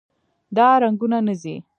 دا 0.55 0.67
رنګونه 0.81 1.17
نه 1.27 1.33
ځي. 1.41 1.55